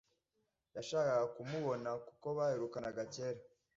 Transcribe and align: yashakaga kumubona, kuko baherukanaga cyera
yashakaga 0.75 1.25
kumubona, 1.35 1.89
kuko 2.07 2.27
baherukanaga 2.37 3.01
cyera 3.13 3.41